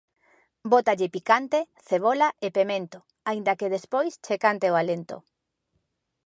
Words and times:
Bótalle 0.71 1.07
picante, 1.15 1.59
cebola 1.87 2.27
e 2.45 2.47
pemento, 2.57 2.97
aínda 3.29 3.57
que 3.59 3.73
despois 3.75 4.13
che 4.25 4.35
cante 4.43 4.67
o 4.73 4.75
alento 4.81 5.17